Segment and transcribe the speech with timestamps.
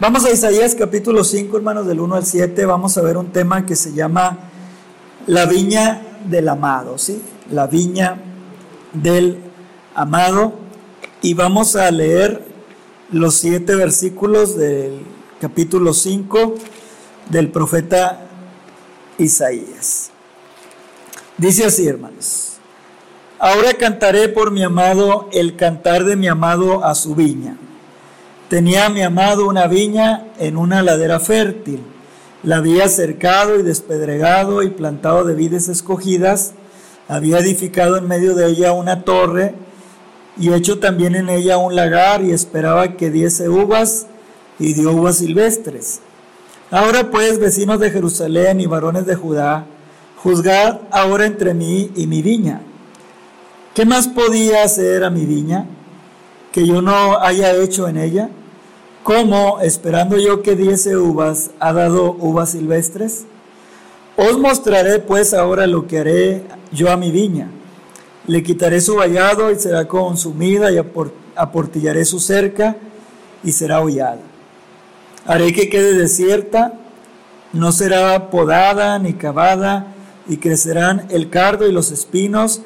[0.00, 2.66] Vamos a Isaías capítulo 5, hermanos, del 1 al 7.
[2.66, 4.38] Vamos a ver un tema que se llama
[5.26, 7.20] la viña del amado, ¿sí?
[7.50, 8.16] La viña
[8.92, 9.40] del
[9.96, 10.52] amado.
[11.20, 12.44] Y vamos a leer
[13.10, 15.00] los siete versículos del
[15.40, 16.54] capítulo 5
[17.28, 18.28] del profeta
[19.18, 20.10] Isaías.
[21.38, 22.58] Dice así, hermanos.
[23.40, 27.56] Ahora cantaré por mi amado el cantar de mi amado a su viña
[28.48, 31.82] Tenía mi amado una viña en una ladera fértil.
[32.42, 36.54] La había cercado y despedregado y plantado de vides escogidas.
[37.08, 39.54] Había edificado en medio de ella una torre
[40.38, 44.06] y hecho también en ella un lagar y esperaba que diese uvas
[44.58, 46.00] y dio uvas silvestres.
[46.70, 49.66] Ahora pues, vecinos de Jerusalén y varones de Judá,
[50.22, 52.62] juzgad ahora entre mí y mi viña.
[53.74, 55.66] ¿Qué más podía hacer a mi viña
[56.52, 58.30] que yo no haya hecho en ella?
[59.02, 63.24] ¿Cómo, esperando yo que diese uvas, ha dado uvas silvestres?
[64.16, 67.48] Os mostraré pues ahora lo que haré yo a mi viña.
[68.26, 70.78] Le quitaré su vallado y será consumida y
[71.36, 72.76] aportillaré su cerca
[73.42, 74.20] y será hollada.
[75.24, 76.74] Haré que quede desierta,
[77.52, 79.94] no será podada ni cavada,
[80.28, 82.60] y crecerán el cardo y los espinos,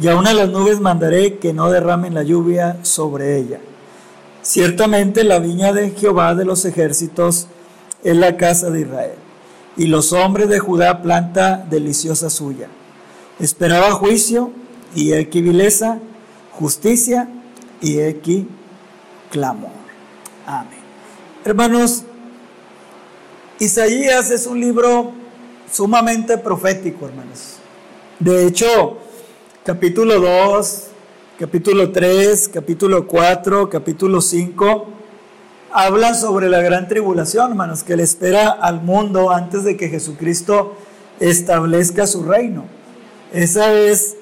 [0.00, 3.60] y aún a las nubes mandaré que no derramen la lluvia sobre ella.
[4.42, 7.46] Ciertamente la viña de Jehová de los ejércitos
[8.02, 9.14] es la casa de Israel,
[9.76, 12.68] y los hombres de Judá planta deliciosa suya.
[13.38, 14.50] Esperaba juicio
[14.94, 15.98] y equivileza,
[16.52, 17.28] justicia
[17.80, 18.48] y equi
[19.30, 19.70] clamor.
[20.46, 20.80] Amén.
[21.44, 22.04] Hermanos,
[23.58, 25.12] Isaías es un libro
[25.70, 27.56] sumamente profético, hermanos.
[28.18, 28.98] De hecho,
[29.64, 30.82] capítulo 2,
[31.38, 34.86] capítulo 3, capítulo 4, capítulo 5,
[35.70, 40.76] hablan sobre la gran tribulación, hermanos, que le espera al mundo antes de que Jesucristo
[41.20, 42.64] establezca su reino.
[43.32, 44.16] Esa es,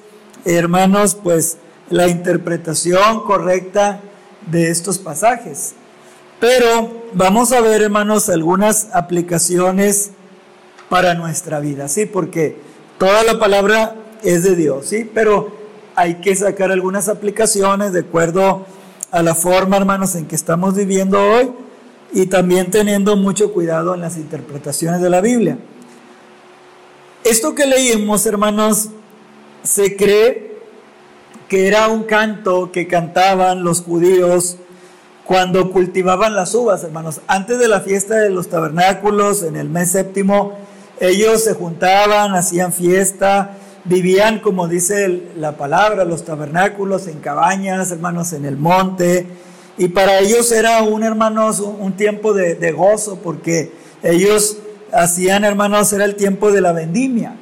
[0.45, 1.57] hermanos, pues
[1.89, 3.99] la interpretación correcta
[4.45, 5.73] de estos pasajes.
[6.39, 10.11] Pero vamos a ver, hermanos, algunas aplicaciones
[10.87, 12.05] para nuestra vida, ¿sí?
[12.05, 12.57] Porque
[12.99, 15.09] toda la palabra es de Dios, ¿sí?
[15.13, 15.51] Pero
[15.95, 18.65] hay que sacar algunas aplicaciones de acuerdo
[19.11, 21.51] a la forma, hermanos, en que estamos viviendo hoy
[22.13, 25.57] y también teniendo mucho cuidado en las interpretaciones de la Biblia.
[27.23, 28.89] Esto que leímos, hermanos,
[29.63, 30.57] se cree
[31.47, 34.57] que era un canto que cantaban los judíos
[35.25, 37.21] cuando cultivaban las uvas, hermanos.
[37.27, 40.53] Antes de la fiesta de los tabernáculos, en el mes séptimo,
[40.99, 48.33] ellos se juntaban, hacían fiesta, vivían, como dice la palabra, los tabernáculos en cabañas, hermanos,
[48.33, 49.27] en el monte.
[49.77, 51.63] Y para ellos era un, hermanos,
[51.97, 53.71] tiempo de, de, gozo, porque
[54.03, 54.57] ellos
[54.91, 57.35] hacían, hermanos, era el tiempo de la vendimia.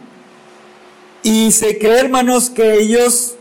[1.24, 3.36] Y se cree, hermanos, que ellos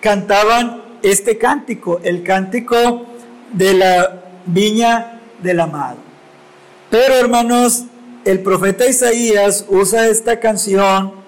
[0.00, 3.06] cantaban este cántico, el cántico
[3.52, 5.98] de la viña del amado.
[6.90, 7.84] Pero, hermanos,
[8.24, 11.21] el profeta Isaías usa esta canción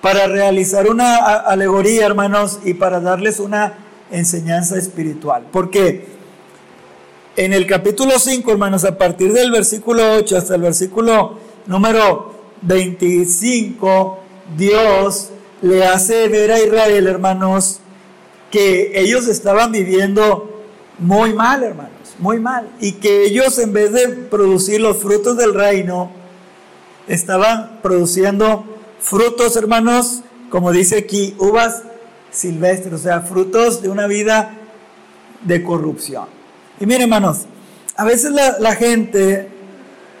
[0.00, 3.74] para realizar una alegoría, hermanos, y para darles una
[4.10, 5.46] enseñanza espiritual.
[5.52, 6.06] Porque
[7.36, 14.18] en el capítulo 5, hermanos, a partir del versículo 8 hasta el versículo número 25,
[14.56, 15.30] Dios
[15.62, 17.80] le hace ver a Israel, hermanos,
[18.50, 20.64] que ellos estaban viviendo
[20.98, 22.68] muy mal, hermanos, muy mal.
[22.80, 26.10] Y que ellos en vez de producir los frutos del reino,
[27.06, 28.64] estaban produciendo
[29.00, 31.82] frutos, hermanos, como dice aquí, uvas
[32.30, 34.56] silvestres, o sea, frutos de una vida
[35.42, 36.26] de corrupción.
[36.78, 37.46] Y miren, hermanos,
[37.96, 39.48] a veces la, gente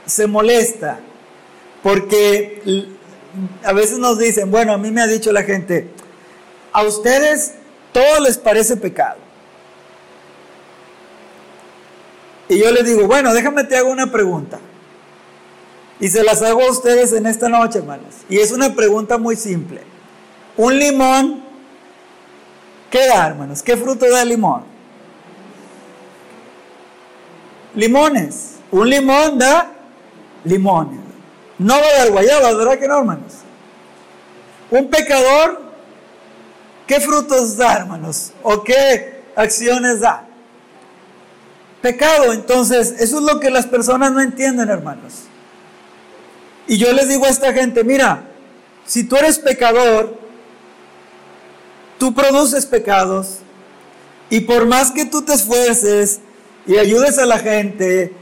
[0.06, 1.00] se molesta
[1.82, 2.88] porque
[3.64, 5.88] a veces nos dicen, bueno, a mí me ha dicho la gente,
[6.72, 7.54] a ustedes
[7.92, 9.18] todo les parece pecado.
[12.48, 14.58] Y yo les digo, bueno, déjame te hago una pregunta.
[16.00, 18.14] Y se las hago a ustedes en esta noche, hermanos.
[18.28, 19.82] Y es una pregunta muy simple.
[20.56, 21.42] Un limón,
[22.90, 23.62] ¿qué da, hermanos?
[23.62, 24.62] ¿Qué fruto da el limón?
[27.74, 28.56] Limones.
[28.70, 29.72] Un limón da
[30.44, 31.00] limones.
[31.58, 33.34] No va a dar guayabas, ¿verdad que no, hermanos?
[34.70, 35.60] Un pecador,
[36.86, 38.32] ¿qué frutos da, hermanos?
[38.42, 40.24] ¿O qué acciones da?
[41.82, 42.32] Pecado.
[42.32, 45.24] Entonces, eso es lo que las personas no entienden, hermanos.
[46.66, 48.24] Y yo les digo a esta gente, mira,
[48.86, 50.18] si tú eres pecador,
[51.98, 53.38] tú produces pecados
[54.30, 56.20] y por más que tú te esfuerces
[56.66, 58.12] y ayudes a la gente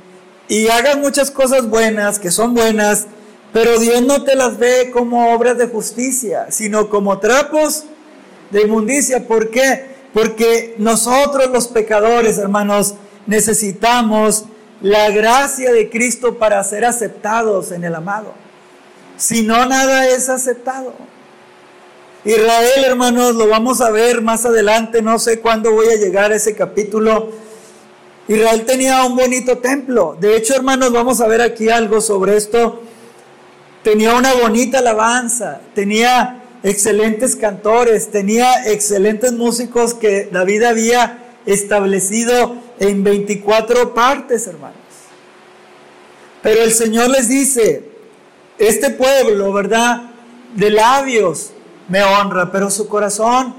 [0.48, 3.06] y hagas muchas cosas buenas, que son buenas,
[3.52, 7.84] pero Dios no te las ve como obras de justicia, sino como trapos
[8.50, 9.26] de inmundicia.
[9.26, 9.86] ¿Por qué?
[10.12, 12.94] Porque nosotros los pecadores, hermanos,
[13.26, 14.44] necesitamos
[14.80, 18.32] la gracia de Cristo para ser aceptados en el amado.
[19.16, 20.94] Si no, nada es aceptado.
[22.24, 26.36] Israel, hermanos, lo vamos a ver más adelante, no sé cuándo voy a llegar a
[26.36, 27.30] ese capítulo.
[28.28, 30.16] Israel tenía un bonito templo.
[30.20, 32.82] De hecho, hermanos, vamos a ver aquí algo sobre esto.
[33.82, 43.02] Tenía una bonita alabanza, tenía excelentes cantores, tenía excelentes músicos que David había establecido en
[43.02, 44.76] 24 partes, hermanos.
[46.42, 47.84] Pero el Señor les dice,
[48.58, 50.10] este pueblo, ¿verdad?
[50.54, 51.52] De labios
[51.88, 53.54] me honra, pero su corazón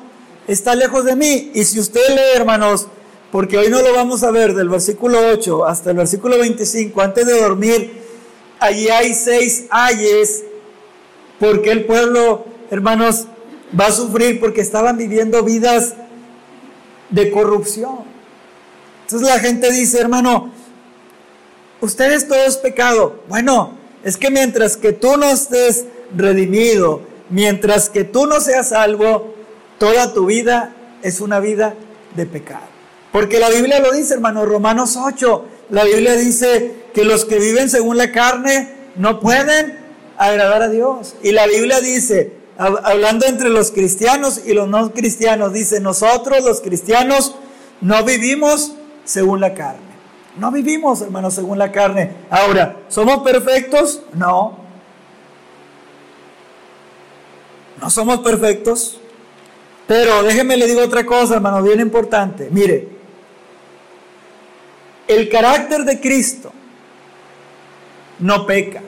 [0.48, 1.52] está lejos de mí.
[1.54, 2.88] Y si usted lee, hermanos,
[3.32, 7.26] porque hoy no lo vamos a ver del versículo 8 hasta el versículo 25, antes
[7.26, 8.02] de dormir,
[8.60, 10.44] allí hay seis ayes,
[11.40, 13.26] porque el pueblo, hermanos,
[13.80, 15.96] va a sufrir porque estaban viviendo vidas
[17.10, 18.00] de corrupción.
[19.02, 20.52] Entonces la gente dice, hermano,
[21.82, 23.24] ustedes todo es pecado.
[23.28, 25.86] Bueno, es que mientras que tú no estés
[26.16, 29.34] redimido, mientras que tú no seas salvo,
[29.78, 31.76] toda tu vida es una vida
[32.16, 32.68] de pecado.
[33.12, 37.70] Porque la Biblia lo dice, hermano, Romanos 8, la Biblia dice que los que viven
[37.70, 39.80] según la carne no pueden
[40.18, 41.16] agradar a Dios.
[41.24, 46.60] Y la Biblia dice, hablando entre los cristianos y los no cristianos, dice, nosotros los
[46.60, 47.36] cristianos
[47.80, 48.74] no vivimos
[49.06, 49.90] según la carne.
[50.38, 52.12] No vivimos, hermanos, según la carne.
[52.30, 54.02] Ahora, ¿somos perfectos?
[54.14, 54.60] No.
[57.82, 59.00] No somos perfectos.
[59.88, 62.50] Pero déjenme le digo otra cosa, hermano, bien importante.
[62.52, 62.90] Mire,
[65.08, 66.52] el carácter de Cristo
[68.20, 68.82] no peca.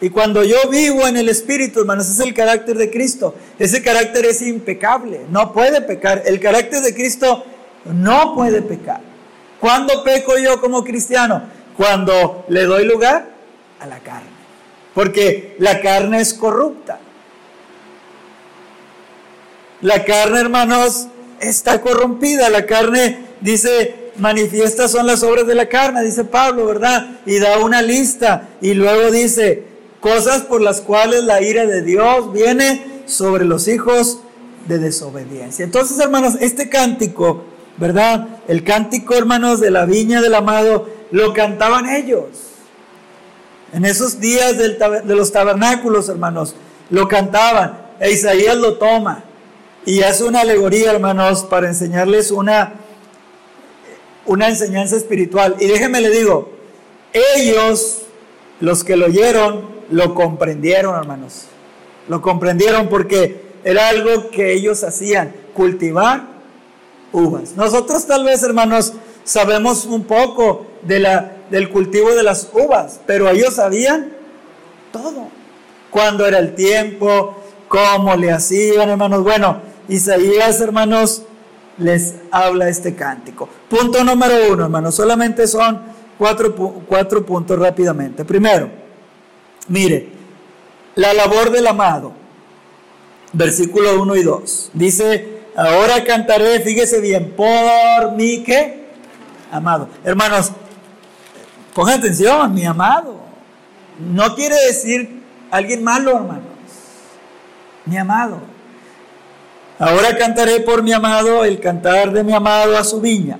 [0.00, 3.34] Y cuando yo vivo en el Espíritu, hermanos, es el carácter de Cristo.
[3.58, 6.22] Ese carácter es impecable, no puede pecar.
[6.24, 7.44] El carácter de Cristo
[7.84, 9.00] no puede pecar.
[9.60, 11.42] ¿Cuándo peco yo como cristiano?
[11.76, 13.28] Cuando le doy lugar
[13.78, 14.30] a la carne.
[14.94, 16.98] Porque la carne es corrupta.
[19.82, 21.08] La carne, hermanos,
[21.40, 22.48] está corrompida.
[22.48, 27.20] La carne, dice, manifiestas son las obras de la carne, dice Pablo, ¿verdad?
[27.26, 28.48] Y da una lista.
[28.60, 29.69] Y luego dice,
[30.00, 34.20] cosas por las cuales la ira de Dios viene sobre los hijos
[34.66, 35.64] de desobediencia.
[35.64, 37.44] Entonces, hermanos, este cántico,
[37.76, 38.28] ¿verdad?
[38.48, 42.28] El cántico, hermanos, de la viña del amado, lo cantaban ellos.
[43.72, 46.54] En esos días de los tabernáculos, hermanos,
[46.90, 47.90] lo cantaban.
[48.00, 49.24] E Isaías lo toma
[49.86, 52.74] y hace una alegoría, hermanos, para enseñarles una,
[54.26, 55.56] una enseñanza espiritual.
[55.58, 56.52] Y déjenme le digo,
[57.36, 58.02] ellos,
[58.60, 61.46] los que lo oyeron, lo comprendieron, hermanos.
[62.08, 66.24] Lo comprendieron porque era algo que ellos hacían, cultivar
[67.12, 67.56] uvas.
[67.56, 68.94] Nosotros tal vez, hermanos,
[69.24, 74.12] sabemos un poco de la, del cultivo de las uvas, pero ellos sabían
[74.92, 75.28] todo.
[75.90, 77.36] Cuándo era el tiempo,
[77.68, 79.22] cómo le hacían, hermanos.
[79.24, 81.22] Bueno, Isaías, hermanos,
[81.78, 83.48] les habla este cántico.
[83.68, 84.94] Punto número uno, hermanos.
[84.94, 85.80] Solamente son
[86.18, 88.24] cuatro, cuatro puntos rápidamente.
[88.24, 88.70] Primero,
[89.70, 90.08] Mire,
[90.96, 92.12] la labor del amado,
[93.32, 98.88] versículo 1 y 2, dice, ahora cantaré, fíjese bien, por mi que
[99.52, 99.88] amado.
[100.02, 100.50] Hermanos,
[101.72, 103.20] pongan atención, mi amado.
[104.00, 105.22] No quiere decir
[105.52, 106.42] alguien malo, hermanos.
[107.86, 108.40] Mi amado.
[109.78, 113.38] Ahora cantaré por mi amado el cantar de mi amado a su viña.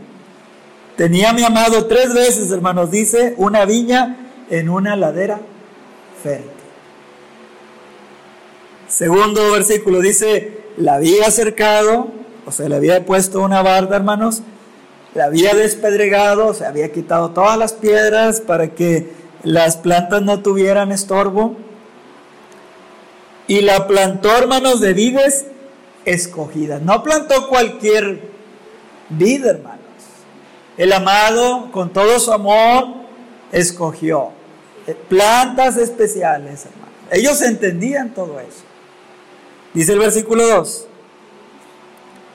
[0.97, 4.17] Tenía mi amado tres veces, hermanos, dice, una viña
[4.49, 5.41] en una ladera
[8.89, 12.09] Segundo versículo dice, la había acercado,
[12.47, 14.43] o sea, le había puesto una barda, hermanos,
[15.15, 19.13] la había despedregado, o sea, había quitado todas las piedras para que
[19.43, 21.57] las plantas no tuvieran estorbo.
[23.47, 25.47] Y la plantó, hermanos, de vides
[26.05, 26.83] escogidas.
[26.83, 28.21] No plantó cualquier
[29.09, 29.81] vid, hermanos.
[30.77, 32.87] El amado, con todo su amor,
[33.51, 34.31] escogió
[35.09, 36.65] plantas especiales.
[37.11, 38.63] Ellos entendían todo eso.
[39.75, 40.87] Dice el versículo 2.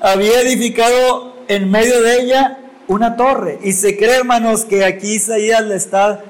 [0.01, 3.59] Había edificado en medio de ella una torre.
[3.63, 6.23] Y se cree, hermanos, que aquí Isaías le está,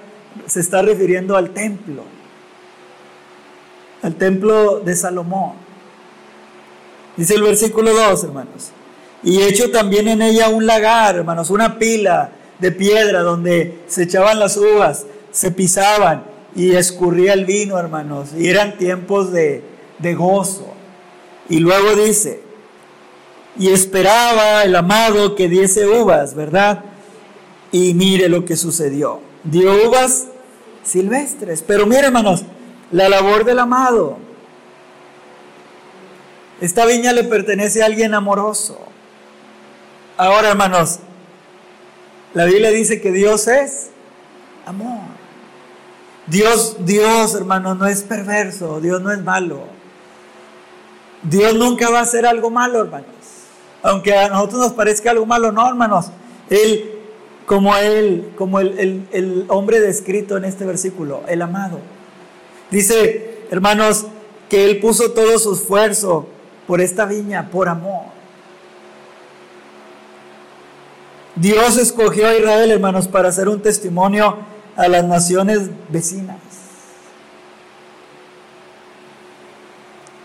[0.45, 2.03] se está refiriendo al templo.
[4.01, 5.53] Al templo de Salomón.
[7.17, 8.71] Dice el versículo 2, hermanos.
[9.23, 14.39] Y hecho también en ella un lagar, hermanos, una pila de piedra donde se echaban
[14.39, 16.23] las uvas, se pisaban
[16.55, 18.29] y escurría el vino, hermanos.
[18.37, 19.61] Y eran tiempos de,
[19.99, 20.73] de gozo.
[21.49, 22.41] Y luego dice,
[23.57, 26.85] y esperaba el amado que diese uvas, ¿verdad?
[27.73, 29.19] Y mire lo que sucedió.
[29.43, 30.27] Dio uvas
[30.83, 31.61] silvestres.
[31.61, 32.45] Pero mire, hermanos,
[32.91, 34.17] la labor del amado.
[36.61, 38.79] Esta viña le pertenece a alguien amoroso.
[40.15, 40.99] Ahora, hermanos,
[42.33, 43.89] la Biblia dice que Dios es
[44.65, 45.14] amor.
[46.27, 49.63] Dios, Dios, hermanos, no es perverso, Dios no es malo.
[51.21, 53.07] Dios nunca va a hacer algo malo, hermanos.
[53.83, 56.07] Aunque a nosotros nos parezca algo malo, no, hermanos.
[56.49, 56.91] Él,
[57.45, 61.79] como Él, como el, el hombre descrito en este versículo, el amado.
[62.71, 64.07] Dice, hermanos,
[64.49, 66.27] que Él puso todo su esfuerzo
[66.65, 68.15] por esta viña, por amor.
[71.35, 74.37] Dios escogió a Israel, hermanos, para hacer un testimonio
[74.75, 76.37] a las naciones vecinas.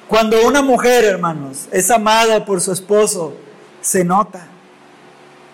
[0.08, 3.34] Cuando una mujer, hermanos, es amada por su esposo,
[3.80, 4.48] se nota.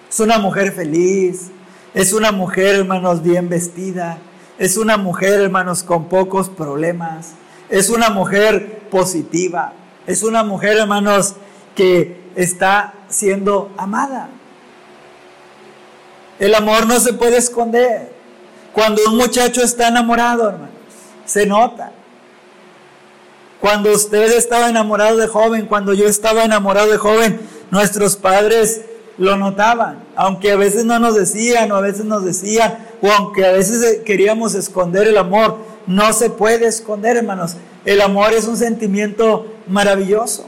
[0.08, 1.50] Es una mujer feliz,
[1.92, 4.18] es una mujer, hermanos, bien vestida,
[4.58, 7.32] es una mujer, hermanos, con pocos problemas,
[7.68, 9.74] es una mujer positiva,
[10.06, 11.34] es una mujer, hermanos,
[11.74, 14.30] que está siendo amada.
[16.38, 18.15] El amor no se puede esconder.
[18.76, 20.68] Cuando un muchacho está enamorado, hermanos,
[21.24, 21.92] se nota.
[23.58, 27.40] Cuando usted estaba enamorado de joven, cuando yo estaba enamorado de joven,
[27.70, 28.82] nuestros padres
[29.16, 33.46] lo notaban, aunque a veces no nos decían o a veces nos decían, o aunque
[33.46, 35.56] a veces queríamos esconder el amor,
[35.86, 37.56] no se puede esconder, hermanos.
[37.86, 40.44] El amor es un sentimiento maravilloso.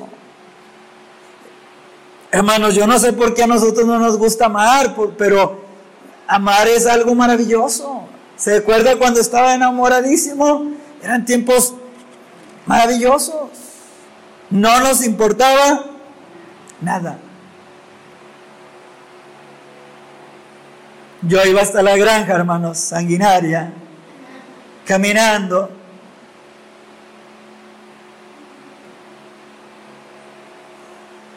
[2.31, 5.63] Hermanos, yo no sé por qué a nosotros no nos gusta amar, pero
[6.27, 7.98] amar es algo maravilloso.
[8.39, 10.71] ¿Se acuerda cuando estaba enamoradísimo?
[11.03, 11.75] Eran tiempos
[12.67, 13.51] maravillosos.
[14.49, 15.85] No nos importaba
[16.81, 17.19] nada.
[21.23, 23.73] Yo iba hasta la granja, hermanos, sanguinaria,
[24.87, 25.69] caminando.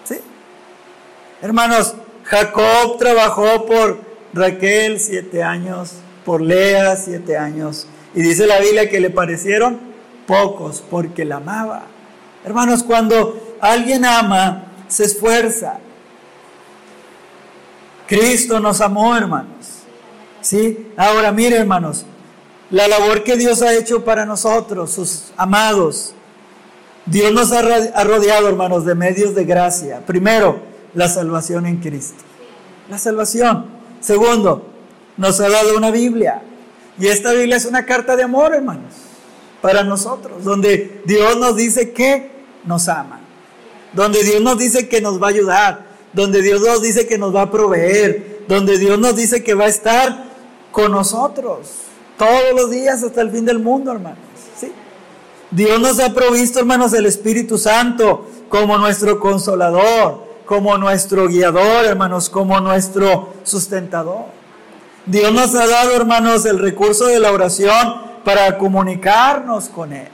[0.03, 0.21] ¿Sí?
[1.41, 3.99] Hermanos, Jacob trabajó por
[4.33, 7.87] Raquel siete años, por Lea siete años.
[8.13, 9.79] Y dice la Biblia que le parecieron
[10.27, 11.83] pocos porque la amaba.
[12.43, 15.79] Hermanos, cuando alguien ama, se esfuerza.
[18.07, 19.83] Cristo nos amó, hermanos.
[20.41, 20.91] ¿Sí?
[20.97, 22.05] Ahora, mire, hermanos,
[22.69, 26.13] la labor que Dios ha hecho para nosotros, sus amados.
[27.05, 30.05] Dios nos ha rodeado, hermanos, de medios de gracia.
[30.05, 30.59] Primero,
[30.93, 32.23] la salvación en Cristo.
[32.89, 33.65] La salvación.
[34.01, 34.70] Segundo,
[35.17, 36.41] nos ha dado una Biblia.
[36.99, 38.93] Y esta Biblia es una carta de amor, hermanos,
[39.61, 42.31] para nosotros, donde Dios nos dice que
[42.65, 43.19] nos ama,
[43.93, 47.35] donde Dios nos dice que nos va a ayudar, donde Dios nos dice que nos
[47.35, 50.25] va a proveer, donde Dios nos dice que va a estar
[50.71, 51.69] con nosotros
[52.17, 54.19] todos los días hasta el fin del mundo, hermanos.
[55.51, 62.29] Dios nos ha provisto, hermanos, el Espíritu Santo como nuestro consolador, como nuestro guiador, hermanos,
[62.29, 64.25] como nuestro sustentador.
[65.05, 70.07] Dios nos ha dado, hermanos, el recurso de la oración para comunicarnos con Él.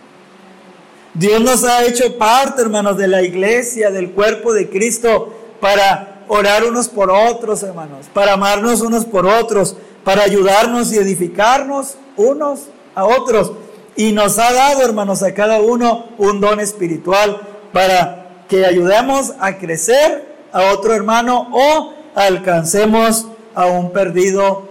[1.13, 6.63] Dios nos ha hecho parte, hermanos, de la iglesia, del cuerpo de Cristo, para orar
[6.63, 13.06] unos por otros, hermanos, para amarnos unos por otros, para ayudarnos y edificarnos unos a
[13.06, 13.51] otros.
[13.96, 17.41] Y nos ha dado, hermanos, a cada uno un don espiritual
[17.74, 24.66] para que ayudemos a crecer a otro hermano o alcancemos a un perdido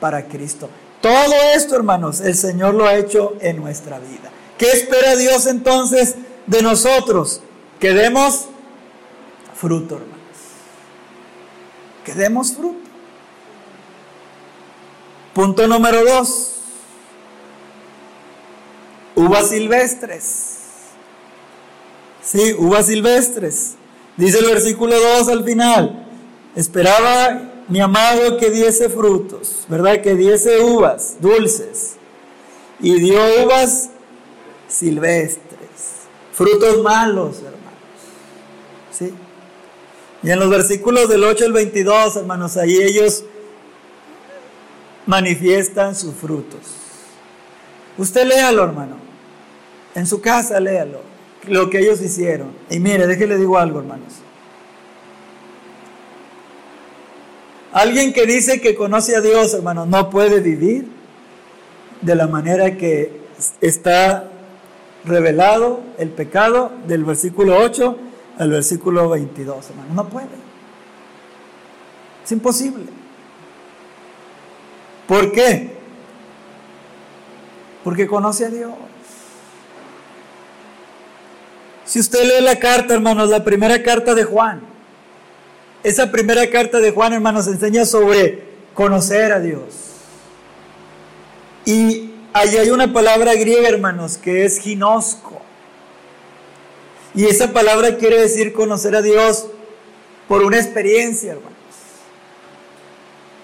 [0.00, 0.68] para Cristo.
[1.00, 4.30] Todo esto, hermanos, el Señor lo ha hecho en nuestra vida.
[4.58, 6.16] ¿Qué espera Dios entonces
[6.46, 7.40] de nosotros?
[7.78, 8.46] Que demos
[9.54, 10.16] fruto, hermanos.
[12.04, 12.78] Que demos fruto.
[15.34, 16.56] Punto número dos.
[19.14, 20.58] Uvas silvestres.
[22.22, 23.74] Sí, uvas silvestres.
[24.16, 26.06] Dice el versículo 2 al final,
[26.54, 30.02] esperaba mi amado que diese frutos, ¿verdad?
[30.02, 31.96] Que diese uvas dulces.
[32.80, 33.90] Y dio uvas
[34.68, 35.38] silvestres,
[36.32, 37.60] frutos malos, hermanos.
[38.90, 39.14] ¿Sí?
[40.22, 43.24] Y en los versículos del 8 al 22, hermanos, ahí ellos
[45.06, 46.60] manifiestan sus frutos.
[47.96, 48.96] Usted léalo, hermano.
[49.94, 51.00] En su casa léalo
[51.46, 52.52] lo que ellos hicieron.
[52.68, 54.14] Y mire, déjele digo algo, hermanos.
[57.72, 60.88] Alguien que dice que conoce a Dios, hermanos, no puede vivir
[62.00, 63.20] de la manera que
[63.60, 64.28] está
[65.04, 67.96] revelado el pecado del versículo 8
[68.38, 69.94] al versículo 22, hermano.
[69.94, 70.28] No puede.
[72.24, 72.86] Es imposible.
[75.06, 75.76] ¿Por qué?
[77.84, 78.72] Porque conoce a Dios.
[81.84, 84.69] Si usted lee la carta, hermanos, la primera carta de Juan,
[85.82, 88.44] esa primera carta de Juan, hermanos, enseña sobre
[88.74, 89.62] conocer a Dios.
[91.64, 95.40] Y ahí hay una palabra griega, hermanos, que es ginosco.
[97.14, 99.46] Y esa palabra quiere decir conocer a Dios
[100.28, 101.50] por una experiencia, hermanos.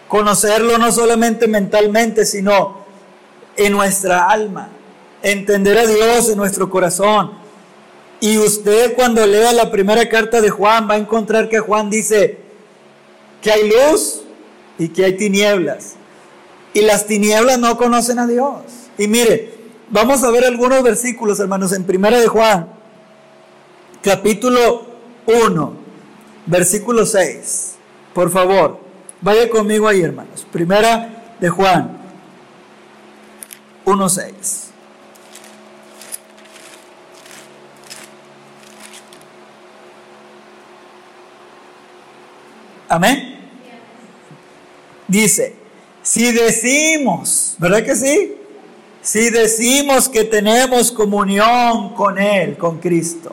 [0.09, 2.85] Conocerlo no solamente mentalmente, sino
[3.57, 4.69] en nuestra alma.
[5.23, 7.46] Entender a Dios en nuestro corazón
[8.21, 12.39] y usted cuando lea la primera carta de Juan va a encontrar que Juan dice
[13.43, 14.23] que hay luz
[14.79, 15.95] y que hay tinieblas.
[16.73, 18.63] Y las tinieblas no conocen a Dios.
[18.99, 19.55] Y mire,
[19.91, 22.69] vamos a ver algunos versículos, hermanos, en primera de Juan,
[24.03, 24.87] capítulo
[25.27, 25.73] 1,
[26.47, 27.75] versículo 6.
[28.15, 28.81] Por favor,
[29.21, 30.47] vaya conmigo ahí, hermanos.
[30.51, 31.99] Primera de Juan
[33.85, 34.09] 1,
[42.89, 43.39] Amén.
[45.09, 45.55] Dice,
[46.03, 48.35] si decimos, ¿verdad que sí?
[49.03, 53.33] Si decimos que tenemos comunión con Él, con Cristo,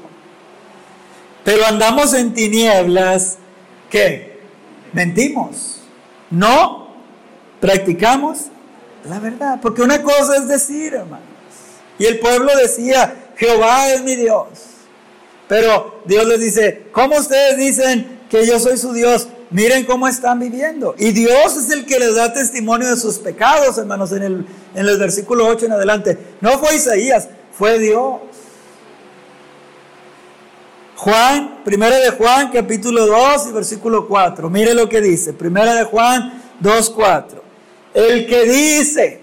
[1.43, 3.37] pero andamos en tinieblas,
[3.89, 4.39] ¿qué?
[4.93, 5.81] Mentimos.
[6.29, 6.89] No
[7.59, 8.47] practicamos
[9.09, 9.59] la verdad.
[9.61, 11.27] Porque una cosa es decir, hermanos.
[11.99, 14.47] Y el pueblo decía, Jehová es mi Dios.
[15.47, 19.27] Pero Dios les dice, ¿cómo ustedes dicen que yo soy su Dios?
[19.53, 20.95] Miren cómo están viviendo.
[20.97, 24.87] Y Dios es el que les da testimonio de sus pecados, hermanos, en el, en
[24.87, 26.17] el versículo 8 en adelante.
[26.41, 28.19] No fue Isaías, fue Dios.
[30.95, 34.49] Juan, primera de Juan, capítulo 2 y versículo 4.
[34.49, 35.33] Mire lo que dice.
[35.33, 37.43] Primera de Juan 2, 4.
[37.93, 39.21] El que dice,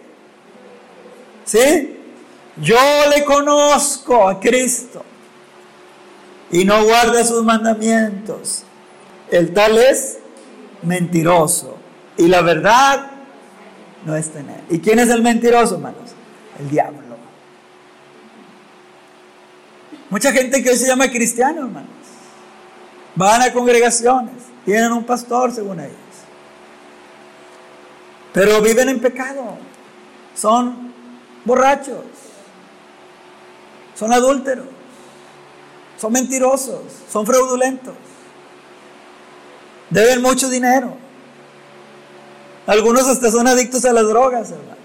[1.45, 1.99] ¿sí?
[2.63, 2.79] Yo
[3.13, 5.03] le conozco a Cristo
[6.53, 8.63] y no guarda sus mandamientos.
[9.29, 10.20] El tal es
[10.83, 11.77] mentiroso.
[12.17, 13.11] Y la verdad
[14.05, 14.61] no es tener.
[14.69, 16.11] ¿Y quién es el mentiroso, hermanos?
[16.59, 17.11] El diablo.
[20.11, 21.89] Mucha gente que hoy se llama cristiano, hermanos.
[23.15, 25.95] Van a congregaciones, tienen un pastor según ellos.
[28.33, 29.57] Pero viven en pecado.
[30.35, 30.93] Son
[31.45, 32.05] borrachos.
[33.95, 34.67] Son adúlteros.
[35.97, 36.83] Son mentirosos.
[37.09, 37.95] Son fraudulentos.
[39.91, 40.95] Deben mucho dinero.
[42.67, 44.79] Algunos hasta son adictos a las drogas, hermanos.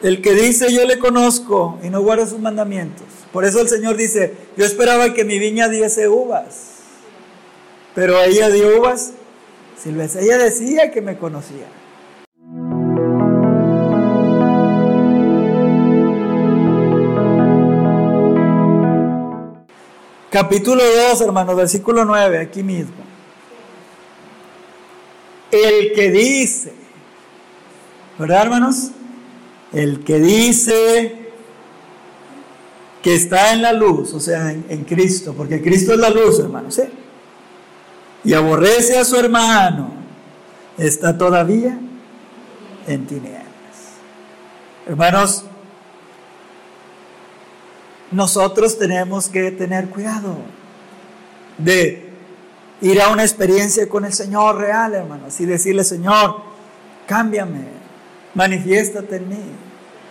[0.00, 3.06] El que dice yo le conozco y no guarda sus mandamientos.
[3.32, 6.76] Por eso el Señor dice, yo esperaba que mi viña diese uvas,
[7.94, 9.10] pero ella dio uvas
[9.82, 10.24] silvestres.
[10.24, 11.66] Ella decía que me conocía.
[20.30, 22.96] Capítulo 2, hermanos, versículo 9, aquí mismo.
[25.50, 26.74] El que dice,
[28.18, 28.90] ¿verdad, hermanos?
[29.72, 31.30] El que dice
[33.02, 36.78] que está en la luz, o sea, en, Cristo, porque Cristo es la luz, hermanos,
[36.78, 36.90] ¿eh?
[38.24, 39.92] Y aborrece a su hermano,
[40.76, 41.78] está todavía
[42.86, 43.46] en tinieblas.
[44.86, 45.44] Hermanos,
[48.10, 50.36] nosotros tenemos que tener cuidado
[51.58, 52.08] de
[52.80, 56.36] ir a una experiencia con el Señor real, hermanos, y decirle, Señor,
[57.06, 57.64] cámbiame,
[58.34, 59.42] manifiéstate en mí.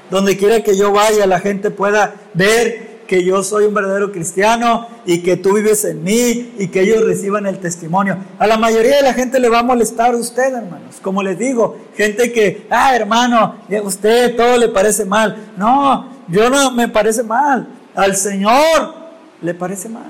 [0.09, 4.87] Donde quiera que yo vaya, la gente pueda ver que yo soy un verdadero cristiano
[5.05, 8.17] y que tú vives en mí y que ellos reciban el testimonio.
[8.37, 10.97] A la mayoría de la gente le va a molestar a usted, hermanos.
[11.01, 15.51] Como les digo, gente que, ah, hermano, a usted todo le parece mal.
[15.57, 17.67] No, yo no me parece mal.
[17.97, 18.93] Al Señor
[19.41, 20.05] le parece mal.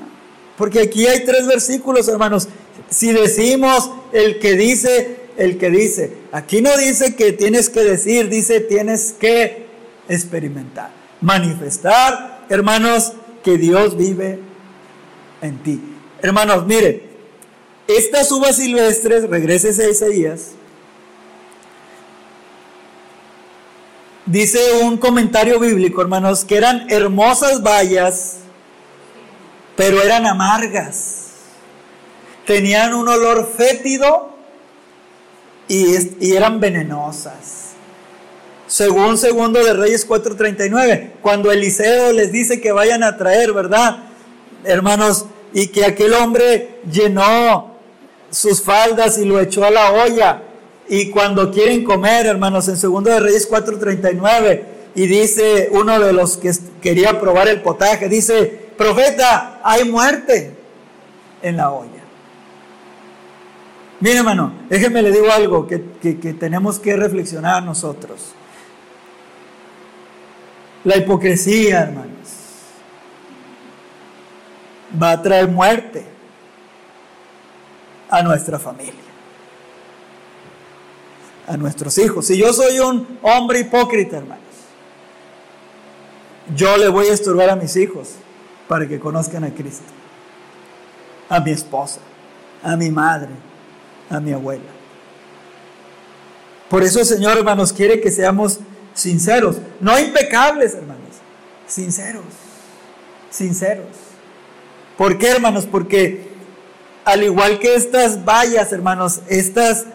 [0.58, 2.50] Porque aquí hay tres versículos, hermanos.
[2.90, 8.28] Si decimos el que dice, el que dice, aquí no dice que tienes que decir,
[8.28, 9.68] dice tienes que
[10.10, 10.90] experimentar,
[11.22, 14.40] manifestar, hermanos, que Dios vive
[15.42, 15.82] en ti.
[16.22, 17.04] Hermanos, mire,
[17.88, 20.57] estas uvas silvestres, regrese a Isaías,
[24.28, 28.40] Dice un comentario bíblico, hermanos, que eran hermosas bayas,
[29.78, 31.14] pero eran amargas.
[32.46, 34.36] tenían un olor fétido
[35.68, 37.72] y, y eran venenosas.
[38.68, 44.04] Según segundo de Reyes 4:39, cuando Eliseo les dice que vayan a traer, ¿verdad?
[44.66, 47.76] Hermanos, y que aquel hombre llenó
[48.30, 50.44] sus faldas y lo echó a la olla.
[50.90, 54.64] Y cuando quieren comer, hermanos, en segundo de Reyes 4:39,
[54.96, 60.56] y dice uno de los que quería probar el potaje, dice, profeta, hay muerte
[61.42, 61.92] en la olla.
[64.00, 68.34] Mire, hermano, déjeme le digo algo que, que tenemos que reflexionar nosotros.
[70.84, 72.30] La hipocresía, hermanos,
[75.02, 76.06] va a traer muerte
[78.10, 78.94] a nuestra familia,
[81.48, 82.28] a nuestros hijos.
[82.28, 84.44] Si yo soy un hombre hipócrita, hermanos,
[86.56, 88.10] yo le voy a estorbar a mis hijos
[88.68, 89.86] para que conozcan a Cristo,
[91.30, 92.00] a mi esposa,
[92.62, 93.30] a mi madre,
[94.10, 94.64] a mi abuela.
[96.70, 98.60] Por eso Señor, hermanos, quiere que seamos
[98.94, 101.16] sinceros, no impecables, hermanos,
[101.66, 102.26] sinceros,
[103.30, 103.88] sinceros.
[104.98, 105.66] ¿Por qué, hermanos?
[105.66, 106.28] Porque
[107.06, 109.86] al igual que estas bayas, hermanos, estas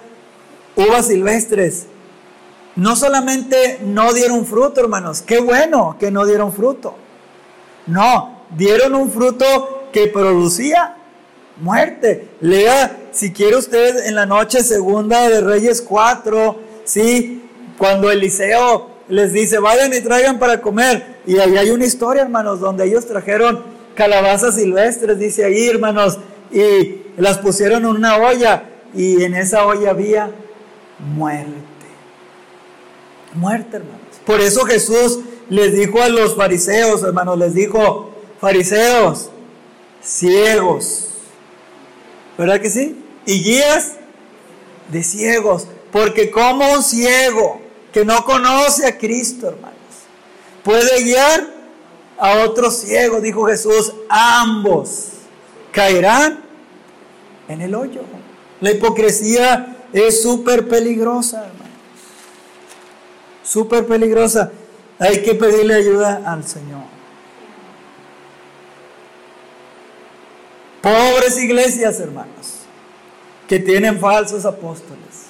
[0.77, 1.87] uvas silvestres,
[2.77, 6.95] no solamente no dieron fruto, hermanos, qué bueno que no dieron fruto.
[7.87, 10.97] No, dieron un fruto que producía
[11.61, 12.29] muerte.
[12.41, 17.43] Lea, si quiere usted, en la noche segunda de Reyes 4, ¿sí?
[17.77, 21.21] Cuando Eliseo les dice, vayan y traigan para comer.
[21.27, 23.63] Y ahí hay una historia, hermanos, donde ellos trajeron
[23.95, 26.19] calabazas silvestres, dice ahí, hermanos,
[26.51, 30.31] y las pusieron en una olla y en esa olla había
[31.03, 31.53] muerte.
[33.35, 34.01] Muerte, hermanos.
[34.25, 38.11] Por eso Jesús les dijo a los fariseos, hermanos, les dijo,
[38.41, 39.31] fariseos,
[40.03, 41.09] ciegos,
[42.39, 43.05] ¿verdad que sí?
[43.27, 43.93] Y guías
[44.91, 47.61] de ciegos, porque como un ciego
[47.93, 49.77] que no conoce a Cristo, hermanos.
[50.63, 51.47] Puede guiar
[52.19, 55.09] a otro ciego, dijo Jesús, ambos
[55.73, 56.45] caerán
[57.49, 58.03] en el hoyo.
[58.61, 61.69] La hipocresía es súper peligrosa, hermanos.
[63.43, 64.51] Súper peligrosa.
[64.99, 66.85] Hay que pedirle ayuda al Señor.
[70.81, 72.63] Pobres iglesias, hermanos,
[73.49, 75.27] que tienen falsos apóstoles.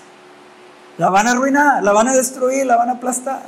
[0.98, 3.42] La van a arruinar, la van a destruir, la van a aplastar.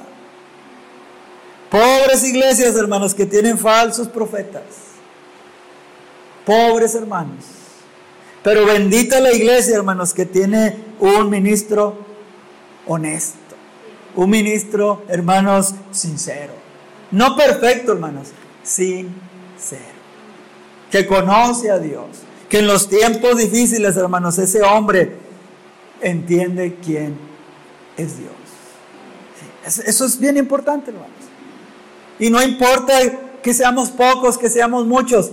[1.70, 4.62] Pobres iglesias, hermanos, que tienen falsos profetas.
[6.44, 7.44] Pobres hermanos.
[8.42, 11.96] Pero bendita la iglesia, hermanos, que tiene un ministro
[12.86, 13.38] honesto.
[14.16, 16.52] Un ministro, hermanos, sincero.
[17.10, 18.28] No perfecto, hermanos,
[18.62, 19.14] sincero.
[20.90, 22.06] Que conoce a Dios.
[22.48, 25.16] Que en los tiempos difíciles, hermanos, ese hombre
[26.00, 27.16] entiende quién
[27.96, 28.32] es Dios.
[29.86, 31.10] Eso es bien importante, hermanos.
[32.18, 32.94] Y no importa
[33.42, 35.32] que seamos pocos, que seamos muchos.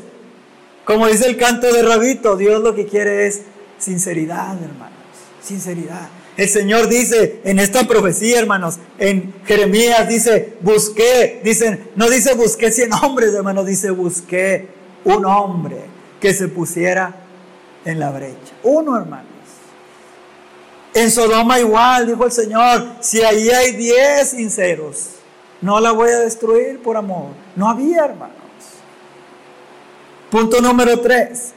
[0.85, 3.41] Como dice el canto de Rabito, Dios lo que quiere es
[3.77, 5.00] sinceridad, hermanos.
[5.43, 6.09] Sinceridad.
[6.37, 12.71] El Señor dice en esta profecía, hermanos, en Jeremías dice, busqué, dicen, no dice busqué
[12.71, 14.67] cien hombres, hermanos, dice busqué
[15.03, 15.77] un hombre
[16.19, 17.15] que se pusiera
[17.85, 18.53] en la brecha.
[18.63, 19.31] Uno, hermano.
[20.93, 25.11] En Sodoma igual, dijo el Señor, si ahí hay diez sinceros,
[25.61, 27.29] no la voy a destruir por amor.
[27.55, 28.35] No había, hermanos.
[30.29, 31.53] Punto número tres.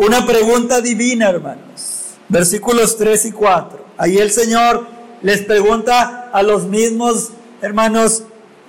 [0.00, 2.14] Una pregunta divina, hermanos.
[2.30, 3.84] Versículos 3 y 4.
[3.98, 4.86] Ahí el Señor
[5.20, 8.22] les pregunta a los mismos hermanos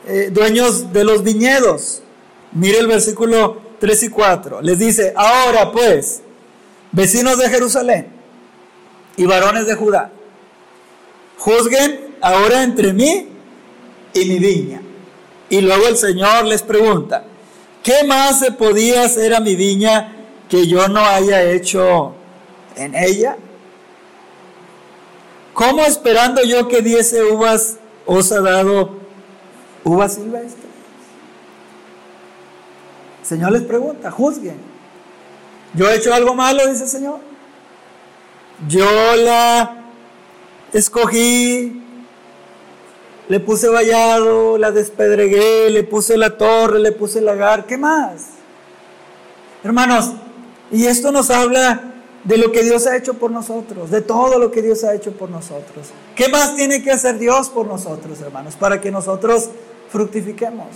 [0.06, 2.02] eh, dueños de los viñedos.
[2.52, 4.62] Mire el versículo 3 y 4.
[4.62, 6.22] Les dice, ahora pues,
[6.92, 8.08] vecinos de Jerusalén
[9.16, 10.12] y varones de Judá,
[11.38, 13.30] juzguen ahora entre mí
[14.14, 14.82] y mi viña.
[15.50, 17.24] Y luego el Señor les pregunta,
[17.84, 20.18] ¿qué más se podía hacer a mi viña
[20.52, 22.14] que yo no haya hecho
[22.76, 23.38] en ella?
[25.54, 28.98] ¿Cómo esperando yo que diese uvas os ha dado
[29.86, 30.66] uvas silvestres?
[33.24, 34.58] Señor les pregunta, juzguen.
[35.74, 37.20] Yo he hecho algo malo, dice el Señor.
[38.68, 39.86] Yo la
[40.74, 41.82] escogí,
[43.30, 47.66] le puse vallado, la despedregué, le puse la torre, le puse el lagar.
[47.66, 48.32] ¿Qué más?
[49.64, 50.12] Hermanos,
[50.72, 51.92] y esto nos habla
[52.24, 55.12] de lo que Dios ha hecho por nosotros, de todo lo que Dios ha hecho
[55.12, 55.88] por nosotros.
[56.16, 59.50] ¿Qué más tiene que hacer Dios por nosotros, hermanos, para que nosotros
[59.92, 60.68] fructifiquemos?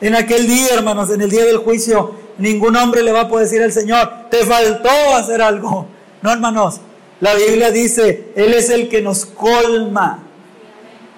[0.00, 3.46] En aquel día, hermanos, en el día del juicio, ningún hombre le va a poder
[3.46, 5.86] decir al Señor, te faltó hacer algo.
[6.22, 6.80] No, hermanos,
[7.20, 10.22] la Biblia dice, Él es el que nos colma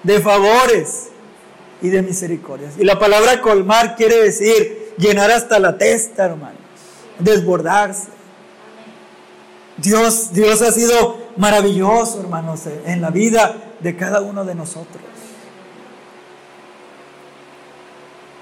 [0.03, 1.09] de favores
[1.81, 2.73] y de misericordias.
[2.79, 6.60] Y la palabra colmar quiere decir llenar hasta la testa, hermanos,
[7.19, 8.07] desbordarse.
[9.77, 15.01] Dios, Dios ha sido maravilloso, hermanos, en la vida de cada uno de nosotros.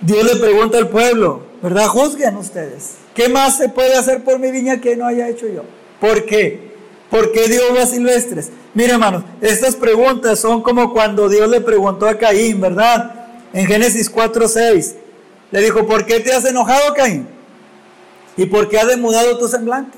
[0.01, 1.87] Dios le pregunta al pueblo, ¿verdad?
[1.87, 2.95] Juzguen ustedes.
[3.13, 5.63] ¿Qué más se puede hacer por mi viña que no haya hecho yo?
[5.99, 6.69] ¿Por qué?
[7.09, 8.49] ¿Por qué dio uvas silvestres?
[8.73, 13.15] Mira, hermanos, estas preguntas son como cuando Dios le preguntó a Caín, ¿verdad?
[13.51, 14.95] En Génesis 4:6.
[15.51, 17.27] Le dijo, ¿por qué te has enojado, Caín?
[18.37, 19.97] ¿Y por qué has demudado tu semblante?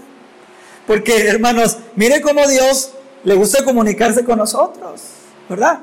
[0.88, 2.92] Porque, hermanos, mire cómo Dios
[3.24, 5.02] le gusta comunicarse con nosotros,
[5.48, 5.80] ¿verdad?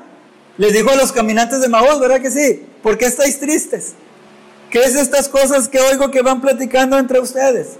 [0.57, 2.65] Les dijo a los caminantes de Maús, ¿verdad que sí?
[2.83, 3.93] ¿Por qué estáis tristes?
[4.69, 7.77] ¿Qué es estas cosas que oigo que van platicando entre ustedes?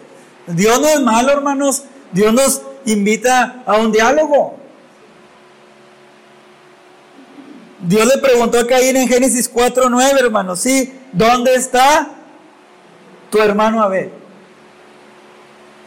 [0.47, 1.83] Dios no es malo, hermanos.
[2.11, 4.57] Dios nos invita a un diálogo.
[7.81, 12.09] Dios le preguntó a Caín en Génesis 4:9, hermanos, sí, ¿dónde está
[13.29, 14.11] tu hermano Abel?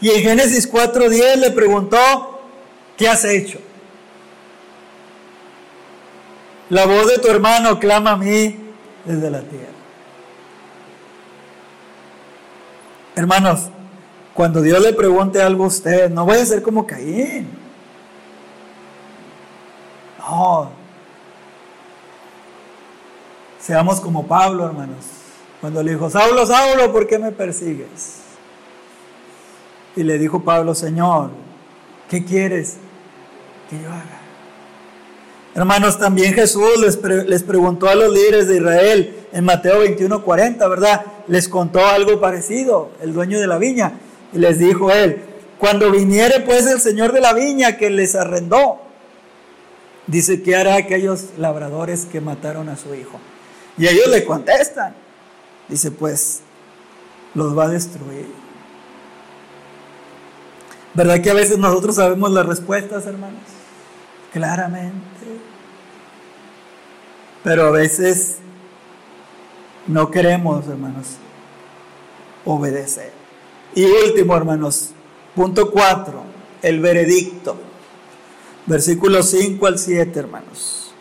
[0.02, 2.40] Y en Génesis 4:10 le preguntó,
[2.96, 3.60] ¿qué has hecho?
[6.68, 8.58] La voz de tu hermano clama a mí
[9.04, 9.68] desde la tierra.
[13.14, 13.68] Hermanos,
[14.34, 17.48] cuando Dios le pregunte algo a usted, no vaya a ser como Caín.
[20.18, 20.70] No.
[23.60, 25.04] Seamos como Pablo, hermanos.
[25.60, 28.31] Cuando le dijo, Saulo, Saulo, ¿por qué me persigues?
[29.96, 31.30] Y le dijo Pablo, Señor,
[32.08, 32.76] ¿qué quieres
[33.68, 34.20] que yo haga?
[35.54, 41.04] Hermanos, también Jesús les, les preguntó a los líderes de Israel en Mateo 21:40, ¿verdad?
[41.28, 43.92] Les contó algo parecido, el dueño de la viña,
[44.32, 45.20] y les dijo él,
[45.58, 48.80] cuando viniere pues el señor de la viña que les arrendó,
[50.06, 53.20] dice, ¿qué hará aquellos labradores que mataron a su hijo?
[53.76, 54.94] Y ellos le contestan,
[55.68, 56.40] dice, pues
[57.34, 58.41] los va a destruir.
[60.94, 63.40] ¿Verdad que a veces nosotros sabemos las respuestas, hermanos?
[64.32, 65.00] Claramente.
[67.42, 68.38] Pero a veces
[69.86, 71.16] no queremos, hermanos,
[72.44, 73.12] obedecer.
[73.74, 74.90] Y último, hermanos,
[75.34, 76.22] punto 4,
[76.62, 77.56] el veredicto.
[78.66, 80.92] Versículos 5 al 7, hermanos.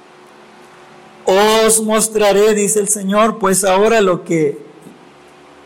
[1.26, 4.58] Os mostraré, dice el Señor, pues ahora lo que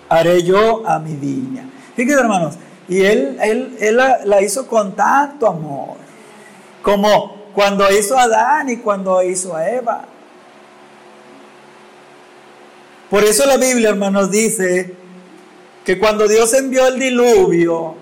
[0.10, 1.70] haré yo a mi viña.
[1.96, 2.56] Fíjense, hermanos,
[2.88, 5.98] y él, él, él la, hizo con tanto amor,
[6.82, 10.06] como cuando hizo a Adán y cuando hizo a Eva.
[13.10, 14.93] Por eso la Biblia, hermanos, dice
[15.84, 17.95] que cuando Dios envió el diluvio,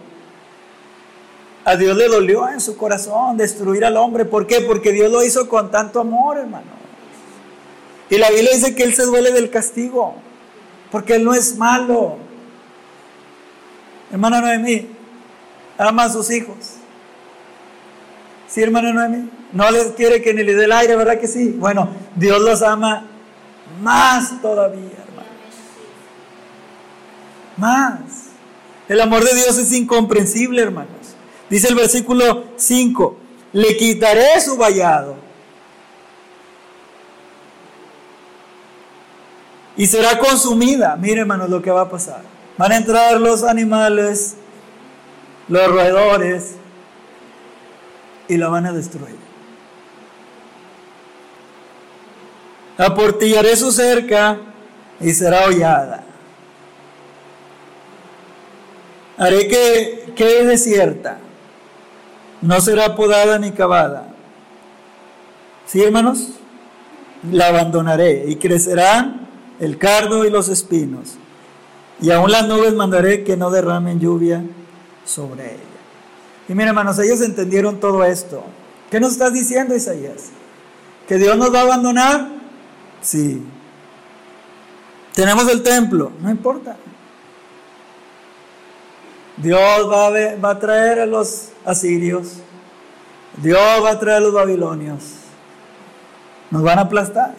[1.66, 4.26] a Dios le dolió en su corazón destruir al hombre.
[4.26, 4.62] ¿Por qué?
[4.62, 6.84] Porque Dios lo hizo con tanto amor, hermano.
[8.10, 10.16] Y la Biblia dice que Él se duele del castigo,
[10.92, 12.18] porque Él no es malo.
[14.14, 14.88] Hermana Noemí,
[15.76, 16.76] ama a sus hijos.
[18.48, 21.50] Sí, hermana Noemí, no les quiere que ni le dé el aire, ¿verdad que sí?
[21.58, 23.08] Bueno, Dios los ama
[23.82, 25.34] más todavía, hermanos.
[27.58, 28.02] Más.
[28.88, 31.16] El amor de Dios es incomprensible, hermanos.
[31.50, 33.18] Dice el versículo 5,
[33.54, 35.16] le quitaré su vallado.
[39.76, 40.98] Y será consumida.
[40.98, 42.33] Mire, hermanos, lo que va a pasar.
[42.58, 44.36] Van a entrar los animales,
[45.48, 46.56] los roedores,
[48.28, 49.18] y la van a destruir.
[52.78, 54.38] Aportillaré su cerca
[55.00, 56.04] y será hollada.
[59.18, 61.20] Haré que quede desierta,
[62.42, 64.08] no será podada ni cavada.
[65.66, 66.32] ¿Sí, hermanos?
[67.32, 69.28] La abandonaré y crecerán
[69.60, 71.18] el cardo y los espinos.
[72.04, 74.44] Y aún las nubes mandaré que no derramen lluvia
[75.06, 75.64] sobre ella.
[76.50, 78.44] Y mira, hermanos, ellos entendieron todo esto.
[78.92, 80.32] ¿Qué nos estás diciendo, Isaías?
[81.08, 82.28] ¿Que Dios nos va a abandonar?
[83.02, 83.42] Sí.
[85.14, 86.76] Tenemos el templo, no importa.
[89.38, 92.34] Dios va a, traer a los asirios.
[93.38, 95.04] Dios va a traer a los babilonios.
[96.52, 97.34] Nos van a aplastar.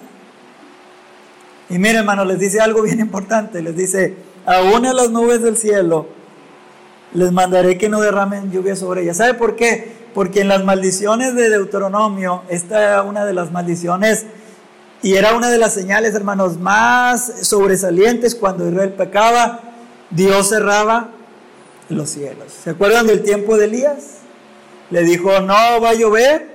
[1.68, 3.60] Y mire, hermano, les dice algo bien importante.
[3.60, 6.06] Les dice, aún en las nubes del cielo,
[7.12, 9.18] les mandaré que no derramen lluvia sobre ellas.
[9.18, 9.92] ¿Sabe por qué?
[10.14, 14.26] Porque en las maldiciones de Deuteronomio, esta era una de las maldiciones
[15.02, 19.60] y era una de las señales, hermanos, más sobresalientes cuando Israel pecaba.
[20.10, 21.10] Dios cerraba
[21.88, 22.52] los cielos.
[22.62, 24.18] ¿Se acuerdan del tiempo de Elías?
[24.90, 26.54] Le dijo, no va a llover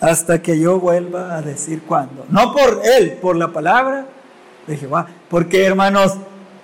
[0.00, 2.26] hasta que yo vuelva a decir cuándo.
[2.28, 4.06] No por él, por la palabra
[4.66, 5.08] de Jehová.
[5.28, 6.14] Porque hermanos,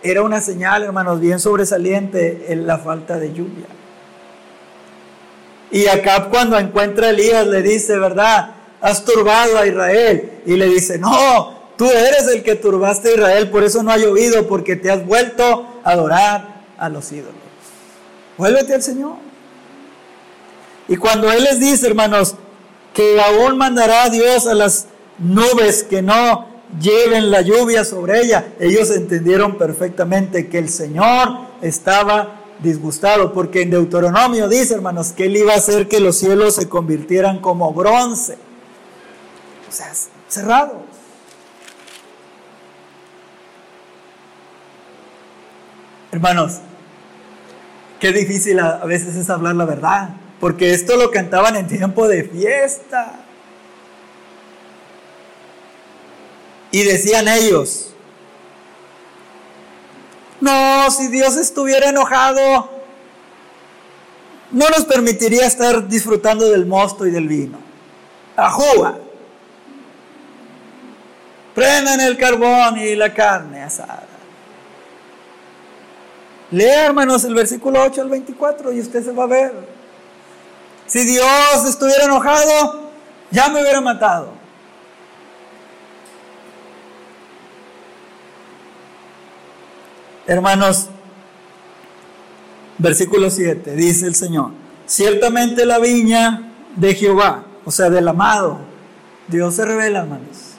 [0.02, 3.66] era una señal, hermanos, bien sobresaliente en la falta de lluvia.
[5.70, 8.54] Y acá cuando encuentra a Elías le dice, ¿verdad?
[8.80, 10.40] Has turbado a Israel.
[10.46, 13.98] Y le dice, no, tú eres el que turbaste a Israel, por eso no ha
[13.98, 17.34] llovido, porque te has vuelto a adorar a los ídolos.
[18.38, 19.16] Vuélvete al Señor.
[20.86, 22.36] Y cuando Él les dice, hermanos,
[22.94, 24.86] que aún mandará Dios a las
[25.18, 26.46] nubes que no
[26.80, 31.28] lleven la lluvia sobre ella, ellos entendieron perfectamente que el Señor
[31.62, 36.56] estaba disgustado, porque en Deuteronomio dice, hermanos, que Él iba a hacer que los cielos
[36.56, 38.36] se convirtieran como bronce.
[39.68, 39.92] O sea,
[40.28, 40.76] cerrados.
[46.10, 46.58] Hermanos,
[48.00, 52.24] qué difícil a veces es hablar la verdad, porque esto lo cantaban en tiempo de
[52.24, 53.17] fiesta.
[56.70, 57.88] Y decían ellos,
[60.40, 62.70] no, si Dios estuviera enojado,
[64.50, 67.58] no nos permitiría estar disfrutando del mosto y del vino.
[68.36, 68.98] Ajúa.
[71.54, 74.06] Prendan el carbón y la carne asada.
[76.50, 79.52] Lea, hermanos, el versículo 8 al 24 y usted se va a ver.
[80.86, 82.90] Si Dios estuviera enojado,
[83.30, 84.37] ya me hubiera matado.
[90.28, 90.90] Hermanos,
[92.76, 94.50] versículo 7, dice el Señor,
[94.84, 98.58] ciertamente la viña de Jehová, o sea, del amado,
[99.26, 100.52] Dios se revela, hermanos,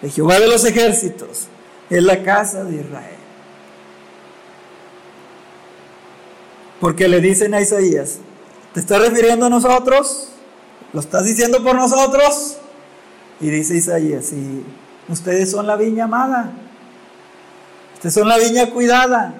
[0.00, 1.48] de Jehová de los ejércitos,
[1.90, 3.18] es la casa de Israel.
[6.80, 8.20] Porque le dicen a Isaías,
[8.72, 10.30] ¿te estás refiriendo a nosotros?
[10.94, 12.56] ¿Lo estás diciendo por nosotros?
[13.42, 14.64] Y dice Isaías, sí,
[15.06, 16.50] ustedes son la viña amada.
[17.98, 19.34] Ustedes son la viña cuidada.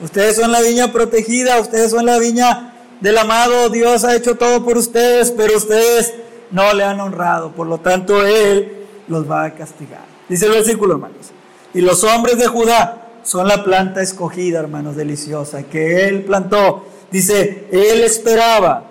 [0.00, 1.60] Ustedes son la viña protegida.
[1.60, 3.68] Ustedes son la viña del amado.
[3.68, 6.14] Dios ha hecho todo por ustedes, pero ustedes
[6.50, 7.52] no le han honrado.
[7.52, 10.06] Por lo tanto, Él los va a castigar.
[10.26, 11.32] Dice el versículo, hermanos.
[11.74, 16.86] Y los hombres de Judá son la planta escogida, hermanos, deliciosa, que Él plantó.
[17.10, 18.84] Dice, Él esperaba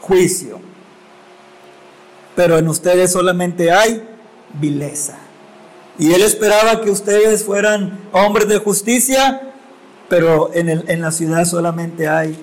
[0.00, 0.60] juicio.
[2.36, 4.06] Pero en ustedes solamente hay
[4.52, 5.16] vileza.
[5.98, 9.52] Y él esperaba que ustedes fueran hombres de justicia,
[10.08, 12.38] pero en, en la ciudad solamente hay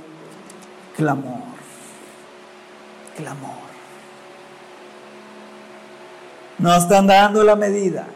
[0.98, 1.40] clamor.
[3.16, 3.56] Clamor.
[6.58, 8.08] No están dando la medida.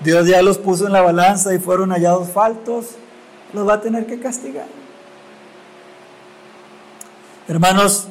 [0.00, 2.96] Dios ya los puso en la balanza y fueron hallados faltos.
[3.54, 4.66] Los va a tener que castigar.
[7.48, 8.08] Hermanos,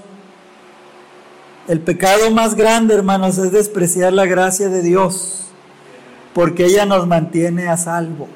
[1.68, 5.51] el pecado más grande, hermanos, es despreciar la gracia de Dios
[6.34, 8.28] porque ella nos mantiene a salvo.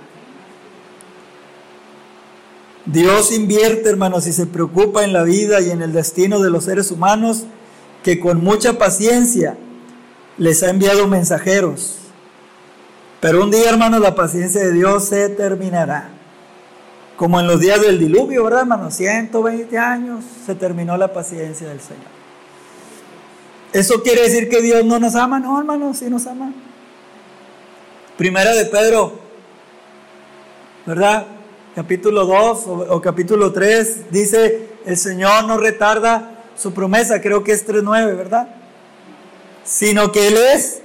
[2.85, 6.65] Dios invierte, hermanos, y se preocupa en la vida y en el destino de los
[6.65, 7.45] seres humanos,
[8.03, 9.57] que con mucha paciencia
[10.37, 11.97] les ha enviado mensajeros.
[13.21, 16.09] Pero un día, hermanos, la paciencia de Dios se terminará.
[17.17, 18.93] Como en los días del diluvio, ¿verdad, hermanos?
[18.93, 22.03] 120 años se terminó la paciencia del Señor.
[23.73, 25.39] ¿Eso quiere decir que Dios no nos ama?
[25.39, 26.53] No, hermanos, sí nos ama.
[28.17, 29.19] Primera de Pedro,
[30.85, 31.27] ¿verdad?
[31.75, 37.67] Capítulo 2 o, capítulo 3 dice, el Señor no retarda su promesa, creo que es
[37.67, 38.47] 3.9, ¿verdad?
[39.65, 40.81] Sino que Él es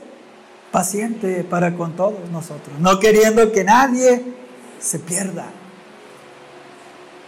[0.73, 4.25] paciente para con todos nosotros, no queriendo que nadie
[4.81, 5.47] se pierda.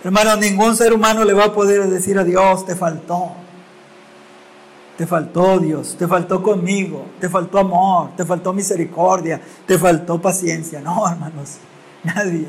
[0.02, 3.36] Hermano, ningún ser humano le va a poder decir a Dios, te faltó.
[5.02, 10.80] Te faltó Dios, te faltó conmigo, te faltó amor, te faltó misericordia, te faltó paciencia.
[10.80, 11.56] No, hermanos,
[12.04, 12.46] nadie.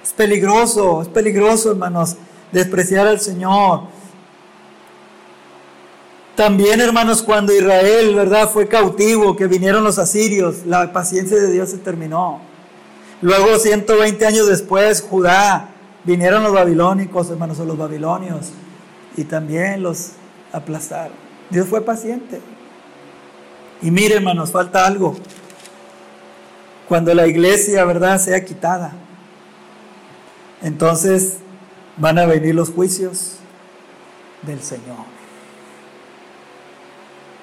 [0.00, 2.16] Es peligroso, es peligroso, hermanos,
[2.52, 3.88] despreciar al Señor.
[6.36, 11.70] También, hermanos, cuando Israel, ¿verdad?, fue cautivo, que vinieron los asirios, la paciencia de Dios
[11.70, 12.40] se terminó.
[13.20, 15.70] Luego, 120 años después, Judá,
[16.04, 18.50] vinieron los babilónicos, hermanos, o los babilonios,
[19.16, 20.12] y también los
[20.52, 21.10] aplastar.
[21.50, 22.40] Dios fue paciente.
[23.82, 25.16] Y mire, hermanos, falta algo.
[26.88, 28.92] Cuando la iglesia, ¿verdad?, sea quitada,
[30.62, 31.38] entonces
[31.96, 33.36] van a venir los juicios
[34.42, 35.10] del Señor.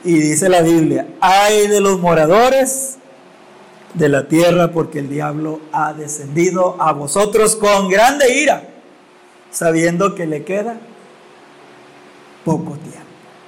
[0.03, 2.97] Y dice la Biblia, hay de los moradores
[3.93, 8.67] de la tierra, porque el diablo ha descendido a vosotros con grande ira,
[9.49, 10.77] sabiendo que le queda
[12.47, 13.01] poco tiempo.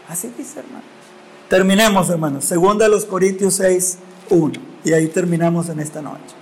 [0.10, 0.84] Así dice, hermanos.
[1.48, 2.44] Terminemos, hermanos.
[2.44, 3.98] Segunda los Corintios 6,
[4.30, 4.54] 1.
[4.84, 6.36] Y ahí terminamos en esta noche.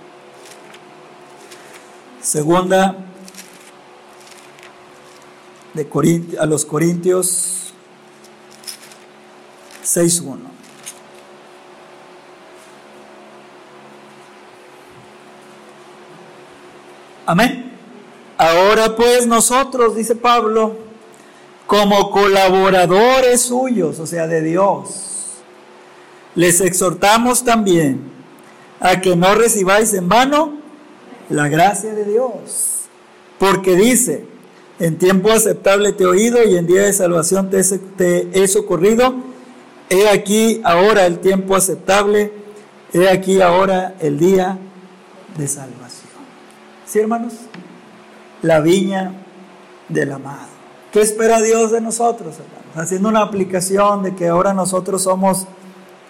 [2.20, 2.96] Segunda
[5.72, 7.72] de a los Corintios
[9.84, 10.38] 6.1.
[17.24, 17.72] Amén.
[18.36, 20.87] Ahora pues nosotros, dice Pablo,
[21.68, 25.34] como colaboradores suyos, o sea, de Dios,
[26.34, 28.00] les exhortamos también
[28.80, 30.54] a que no recibáis en vano
[31.28, 32.86] la gracia de Dios.
[33.38, 34.24] Porque dice,
[34.78, 39.16] en tiempo aceptable te he oído y en día de salvación te, he socorrido.
[39.90, 42.32] He aquí ahora el tiempo aceptable,
[42.94, 44.56] he aquí ahora el día
[45.36, 46.08] de salvación.
[46.86, 47.34] ¿Sí, hermanos?
[48.40, 49.12] La viña
[49.90, 50.57] del amado.
[50.92, 52.76] ¿Qué espera Dios de nosotros, hermanos?
[52.76, 55.46] Haciendo una aplicación de que ahora nosotros somos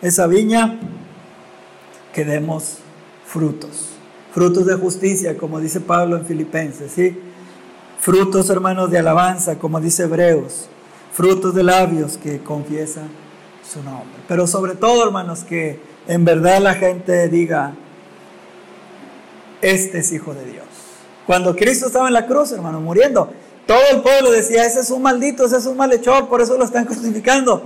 [0.03, 0.79] esa viña,
[2.13, 2.79] que demos
[3.27, 3.89] frutos.
[4.33, 7.19] Frutos de justicia, como dice Pablo en Filipenses, ¿sí?
[7.99, 10.69] Frutos, hermanos, de alabanza, como dice Hebreos.
[11.13, 13.09] Frutos de labios que confiesan
[13.69, 14.21] su nombre.
[14.29, 17.75] Pero sobre todo, hermanos, que en verdad la gente diga,
[19.61, 20.67] este es hijo de Dios.
[21.27, 23.31] Cuando Cristo estaba en la cruz, hermano, muriendo,
[23.69, 26.65] todo el pueblo decía, ese es un maldito, ese es un malhechor, por eso lo
[26.65, 27.65] están crucificando.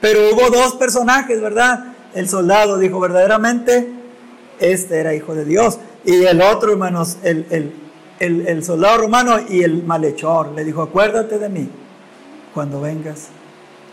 [0.00, 1.92] Pero hubo dos personajes, ¿verdad?
[2.14, 3.86] El soldado dijo, verdaderamente,
[4.58, 5.78] este era hijo de Dios.
[6.06, 7.46] Y el otro, hermanos, el,
[8.18, 10.52] el, el, soldado romano y el malhechor.
[10.52, 11.68] Le dijo, acuérdate de mí
[12.54, 13.28] cuando vengas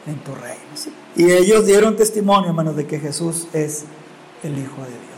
[0.07, 0.95] en tu reino.
[1.17, 3.83] Y ellos dieron testimonio, hermanos, de que Jesús es
[4.43, 5.08] el Hijo de Dios.